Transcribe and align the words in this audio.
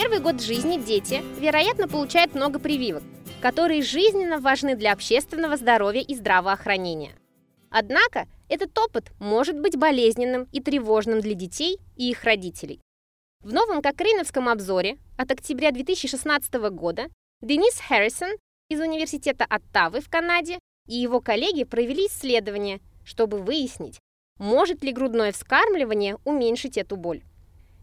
первый 0.00 0.20
год 0.20 0.40
жизни 0.40 0.78
дети, 0.80 1.24
вероятно, 1.40 1.88
получают 1.88 2.32
много 2.32 2.60
прививок, 2.60 3.02
которые 3.40 3.82
жизненно 3.82 4.38
важны 4.38 4.76
для 4.76 4.92
общественного 4.92 5.56
здоровья 5.56 6.02
и 6.02 6.14
здравоохранения. 6.14 7.16
Однако 7.68 8.28
этот 8.48 8.78
опыт 8.78 9.10
может 9.18 9.58
быть 9.58 9.76
болезненным 9.76 10.46
и 10.52 10.60
тревожным 10.60 11.20
для 11.20 11.34
детей 11.34 11.80
и 11.96 12.10
их 12.10 12.22
родителей. 12.22 12.80
В 13.40 13.52
новом 13.52 13.82
Кокрейновском 13.82 14.48
обзоре 14.48 14.98
от 15.16 15.32
октября 15.32 15.72
2016 15.72 16.54
года 16.70 17.08
Денис 17.40 17.76
Харрисон 17.80 18.30
из 18.68 18.78
Университета 18.78 19.46
Оттавы 19.50 20.00
в 20.00 20.08
Канаде 20.08 20.60
и 20.86 20.94
его 20.94 21.20
коллеги 21.20 21.64
провели 21.64 22.06
исследование, 22.06 22.78
чтобы 23.04 23.38
выяснить, 23.38 23.98
может 24.38 24.84
ли 24.84 24.92
грудное 24.92 25.32
вскармливание 25.32 26.18
уменьшить 26.24 26.78
эту 26.78 26.94
боль. 26.94 27.24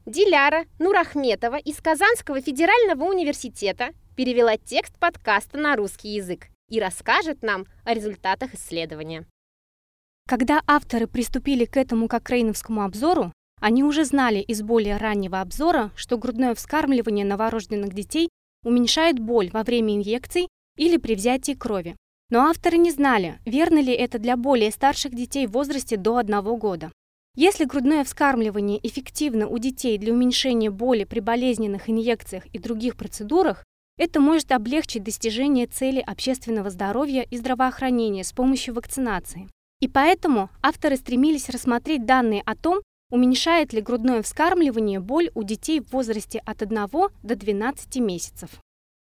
Диляра 0.05 0.65
Нурахметова 0.77 1.55
из 1.55 1.81
Казанского 1.81 2.39
федерального 2.39 3.05
университета 3.05 3.89
перевела 4.15 4.55
текст 4.55 4.99
подкаста 4.99 5.57
на 5.57 5.75
русский 5.75 6.09
язык 6.09 6.49
и 6.69 6.79
расскажет 6.79 7.41
нам 7.41 7.65
о 7.85 7.95
результатах 7.95 8.53
исследования. 8.53 9.25
Когда 10.27 10.61
авторы 10.67 11.07
приступили 11.07 11.65
к 11.65 11.75
этому 11.75 12.07
кокрейновскому 12.07 12.83
обзору, 12.83 13.31
они 13.59 13.83
уже 13.83 14.05
знали 14.05 14.41
из 14.41 14.61
более 14.61 14.97
раннего 14.97 15.41
обзора, 15.41 15.89
что 15.95 16.19
грудное 16.19 16.53
вскармливание 16.53 17.25
новорожденных 17.25 17.91
детей 17.91 18.29
уменьшает 18.63 19.17
боль 19.17 19.49
во 19.49 19.63
время 19.63 19.95
инъекций 19.95 20.49
или 20.77 20.97
при 20.97 21.15
взятии 21.15 21.53
крови. 21.53 21.95
Но 22.29 22.41
авторы 22.41 22.77
не 22.77 22.91
знали, 22.91 23.39
верно 23.43 23.79
ли 23.79 23.93
это 23.93 24.19
для 24.19 24.37
более 24.37 24.69
старших 24.69 25.15
детей 25.15 25.47
в 25.47 25.53
возрасте 25.53 25.97
до 25.97 26.17
1 26.17 26.43
года. 26.59 26.91
Если 27.35 27.65
грудное 27.65 28.05
вскармливание 28.05 28.79
эффективно 28.81 29.47
у 29.47 29.57
детей 29.57 29.97
для 29.97 30.13
уменьшения 30.13 30.69
боли 30.69 31.03
при 31.03 31.19
болезненных 31.19 31.89
инъекциях 31.89 32.45
и 32.53 32.59
других 32.59 32.95
процедурах, 32.95 33.65
это 33.97 34.21
может 34.21 34.53
облегчить 34.53 35.03
достижение 35.03 35.67
цели 35.67 35.99
общественного 35.99 36.69
здоровья 36.69 37.23
и 37.23 37.37
здравоохранения 37.37 38.23
с 38.23 38.31
помощью 38.31 38.73
вакцинации. 38.73 39.49
И 39.81 39.89
поэтому 39.89 40.49
авторы 40.61 40.95
стремились 40.95 41.49
рассмотреть 41.49 42.05
данные 42.05 42.41
о 42.45 42.55
том, 42.55 42.81
уменьшает 43.11 43.73
ли 43.73 43.81
грудное 43.81 44.21
вскармливание 44.21 45.01
боль 45.01 45.29
у 45.35 45.43
детей 45.43 45.81
в 45.81 45.91
возрасте 45.91 46.41
от 46.45 46.61
1 46.61 46.87
до 47.23 47.35
12 47.35 47.97
месяцев. 47.97 48.49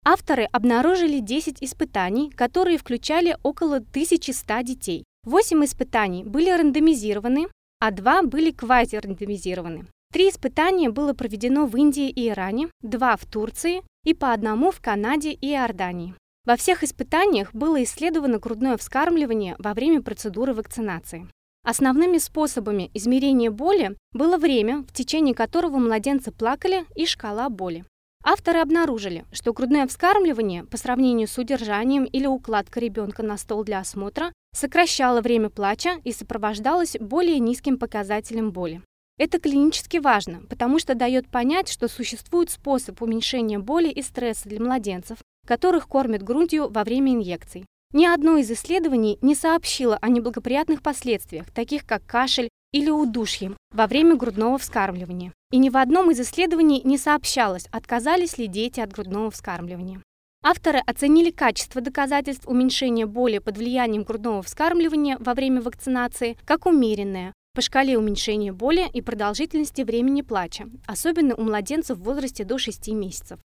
Авторы 0.04 0.44
обнаружили 0.44 1.20
10 1.20 1.62
испытаний, 1.62 2.30
которые 2.30 2.76
включали 2.76 3.38
около 3.42 3.76
1100 3.76 4.60
детей. 4.62 5.04
8 5.24 5.64
испытаний 5.64 6.24
были 6.24 6.50
рандомизированы, 6.50 7.48
а 7.80 7.90
два 7.90 8.22
были 8.22 8.50
квазирандомизированы. 8.50 9.86
Три 10.12 10.30
испытания 10.30 10.88
было 10.88 11.12
проведено 11.12 11.66
в 11.66 11.76
Индии 11.76 12.08
и 12.08 12.28
Иране, 12.28 12.68
два 12.80 13.16
в 13.16 13.26
Турции 13.26 13.82
и 14.04 14.14
по 14.14 14.32
одному 14.32 14.70
в 14.70 14.80
Канаде 14.80 15.32
и 15.32 15.52
Иордании. 15.52 16.14
Во 16.46 16.56
всех 16.56 16.82
испытаниях 16.82 17.54
было 17.54 17.82
исследовано 17.82 18.38
грудное 18.38 18.78
вскармливание 18.78 19.54
во 19.58 19.74
время 19.74 20.00
процедуры 20.00 20.54
вакцинации. 20.54 21.28
Основными 21.62 22.16
способами 22.16 22.90
измерения 22.94 23.50
боли 23.50 23.96
было 24.12 24.38
время, 24.38 24.84
в 24.88 24.92
течение 24.94 25.34
которого 25.34 25.76
младенцы 25.76 26.32
плакали, 26.32 26.86
и 26.94 27.04
шкала 27.04 27.50
боли. 27.50 27.84
Авторы 28.30 28.58
обнаружили, 28.58 29.24
что 29.32 29.54
грудное 29.54 29.86
вскармливание 29.86 30.62
по 30.64 30.76
сравнению 30.76 31.26
с 31.28 31.38
удержанием 31.38 32.04
или 32.04 32.26
укладкой 32.26 32.82
ребенка 32.82 33.22
на 33.22 33.38
стол 33.38 33.64
для 33.64 33.78
осмотра 33.78 34.34
сокращало 34.54 35.22
время 35.22 35.48
плача 35.48 35.96
и 36.04 36.12
сопровождалось 36.12 36.98
более 37.00 37.38
низким 37.38 37.78
показателем 37.78 38.50
боли. 38.52 38.82
Это 39.16 39.40
клинически 39.40 39.96
важно, 39.96 40.42
потому 40.50 40.78
что 40.78 40.94
дает 40.94 41.26
понять, 41.30 41.70
что 41.70 41.88
существует 41.88 42.50
способ 42.50 43.00
уменьшения 43.00 43.58
боли 43.58 43.88
и 43.88 44.02
стресса 44.02 44.46
для 44.46 44.60
младенцев, 44.60 45.16
которых 45.46 45.88
кормят 45.88 46.22
грудью 46.22 46.68
во 46.68 46.84
время 46.84 47.14
инъекций. 47.14 47.64
Ни 47.94 48.04
одно 48.04 48.36
из 48.36 48.50
исследований 48.50 49.18
не 49.22 49.34
сообщило 49.34 49.96
о 50.02 50.10
неблагоприятных 50.10 50.82
последствиях, 50.82 51.50
таких 51.50 51.86
как 51.86 52.04
кашель 52.04 52.50
или 52.72 52.90
удушье 52.90 53.56
во 53.72 53.86
время 53.86 54.16
грудного 54.16 54.58
вскармливания. 54.58 55.32
И 55.50 55.58
ни 55.58 55.70
в 55.70 55.76
одном 55.76 56.10
из 56.10 56.20
исследований 56.20 56.82
не 56.84 56.98
сообщалось, 56.98 57.66
отказались 57.70 58.38
ли 58.38 58.46
дети 58.46 58.80
от 58.80 58.92
грудного 58.92 59.30
вскармливания. 59.30 60.02
Авторы 60.42 60.78
оценили 60.78 61.30
качество 61.30 61.80
доказательств 61.80 62.46
уменьшения 62.46 63.06
боли 63.06 63.38
под 63.38 63.58
влиянием 63.58 64.04
грудного 64.04 64.42
вскармливания 64.42 65.16
во 65.18 65.34
время 65.34 65.60
вакцинации 65.60 66.38
как 66.44 66.66
умеренное 66.66 67.32
по 67.54 67.60
шкале 67.60 67.98
уменьшения 67.98 68.52
боли 68.52 68.88
и 68.92 69.00
продолжительности 69.00 69.82
времени 69.82 70.22
плача, 70.22 70.68
особенно 70.86 71.34
у 71.34 71.42
младенцев 71.42 71.98
в 71.98 72.02
возрасте 72.02 72.44
до 72.44 72.56
6 72.56 72.88
месяцев. 72.88 73.40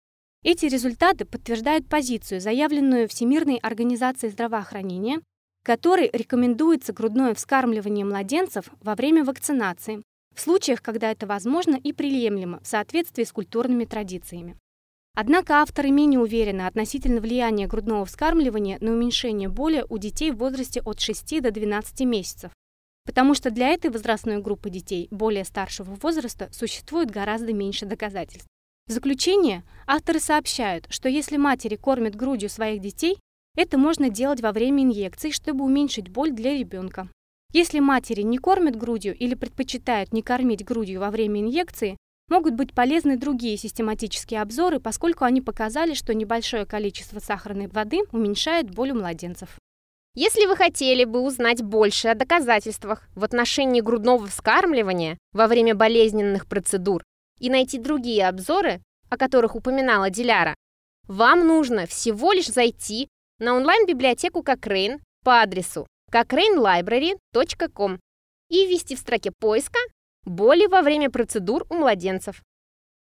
Эти 0.42 0.66
результаты 0.66 1.26
подтверждают 1.26 1.86
позицию, 1.86 2.41
заявленную 2.41 3.09
Всемирной 3.09 3.59
организацией 3.59 4.32
здравоохранения, 4.32 5.20
которой 5.62 6.10
рекомендуется 6.12 6.93
грудное 6.93 7.34
вскармливание 7.34 8.04
младенцев 8.04 8.71
во 8.81 8.94
время 8.94 9.25
вакцинации, 9.25 10.03
в 10.34 10.41
случаях, 10.41 10.82
когда 10.82 11.10
это 11.10 11.26
возможно 11.26 11.76
и 11.76 11.93
приемлемо 11.93 12.60
в 12.60 12.66
соответствии 12.66 13.25
с 13.25 13.32
культурными 13.32 13.84
традициями. 13.84 14.56
Однако 15.15 15.54
авторы 15.54 15.91
менее 15.91 16.21
уверены 16.21 16.62
относительно 16.62 17.21
влияния 17.21 17.66
грудного 17.66 18.04
вскармливания 18.04 18.78
на 18.81 18.93
уменьшение 18.93 19.48
боли 19.48 19.84
у 19.88 19.98
детей 19.98 20.31
в 20.31 20.37
возрасте 20.37 20.81
от 20.82 21.00
6 21.00 21.43
до 21.43 21.50
12 21.50 22.00
месяцев, 22.03 22.53
потому 23.04 23.34
что 23.34 23.50
для 23.50 23.69
этой 23.69 23.91
возрастной 23.91 24.41
группы 24.41 24.71
детей 24.71 25.09
более 25.10 25.44
старшего 25.44 25.94
возраста 25.97 26.48
существует 26.53 27.10
гораздо 27.10 27.53
меньше 27.53 27.87
доказательств. 27.87 28.47
В 28.87 28.92
заключение 28.92 29.65
авторы 29.87 30.21
сообщают, 30.21 30.87
что 30.91 31.09
если 31.09 31.37
матери 31.37 31.77
кормят 31.77 32.15
грудью 32.15 32.48
своих 32.48 32.81
детей, 32.81 33.19
это 33.56 33.78
можно 33.78 34.11
делать 34.11 34.41
во 34.41 34.53
время 34.53 34.84
инъекций, 34.84 35.33
чтобы 35.33 35.65
уменьшить 35.65 36.09
боль 36.09 36.31
для 36.31 36.56
ребенка. 36.56 37.09
Если 37.53 37.81
матери 37.81 38.22
не 38.22 38.38
кормят 38.38 38.77
грудью 38.77 39.16
или 39.16 39.34
предпочитают 39.34 40.12
не 40.12 40.22
кормить 40.22 40.65
грудью 40.65 41.00
во 41.00 41.11
время 41.11 41.41
инъекции, 41.41 41.97
Могут 42.31 42.55
быть 42.55 42.72
полезны 42.72 43.16
другие 43.16 43.56
систематические 43.56 44.41
обзоры, 44.41 44.78
поскольку 44.78 45.25
они 45.25 45.41
показали, 45.41 45.94
что 45.94 46.15
небольшое 46.15 46.65
количество 46.65 47.19
сахарной 47.19 47.66
воды 47.66 48.03
уменьшает 48.12 48.71
боль 48.71 48.93
у 48.93 48.94
младенцев. 48.94 49.59
Если 50.15 50.47
вы 50.47 50.55
хотели 50.55 51.03
бы 51.03 51.22
узнать 51.22 51.60
больше 51.60 52.06
о 52.06 52.15
доказательствах 52.15 53.09
в 53.16 53.25
отношении 53.25 53.81
грудного 53.81 54.28
вскармливания 54.28 55.19
во 55.33 55.49
время 55.49 55.75
болезненных 55.75 56.47
процедур 56.47 57.03
и 57.41 57.50
найти 57.50 57.78
другие 57.78 58.28
обзоры, 58.28 58.81
о 59.09 59.16
которых 59.16 59.56
упоминала 59.56 60.09
Диляра, 60.09 60.55
вам 61.09 61.44
нужно 61.49 61.87
всего 61.87 62.33
лишь 62.33 62.47
зайти 62.47 63.09
на 63.41 63.56
онлайн-библиотеку 63.56 64.43
Cochrane 64.43 64.99
по 65.25 65.41
адресу 65.41 65.87
cochranelibrary.com 66.12 67.99
и 68.51 68.67
ввести 68.67 68.95
в 68.95 68.99
строке 68.99 69.33
поиска 69.39 69.78
боли 70.25 70.67
во 70.67 70.83
время 70.83 71.11
процедур 71.11 71.65
у 71.71 71.75
младенцев. 71.75 72.43